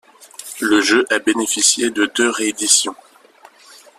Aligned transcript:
Le 0.61 0.81
jeu 0.81 1.05
a 1.11 1.19
bénéficié 1.19 1.91
de 1.91 2.07
deux 2.07 2.27
rééditions. 2.31 2.95